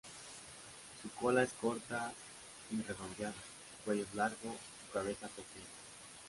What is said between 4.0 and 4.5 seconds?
es largo